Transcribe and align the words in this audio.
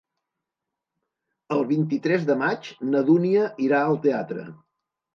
El 1.57 1.61
vint-i-tres 1.73 2.27
de 2.31 2.39
maig 2.41 2.73
na 2.91 3.05
Dúnia 3.13 3.47
irà 3.71 3.87
al 3.93 4.03
teatre. 4.09 4.53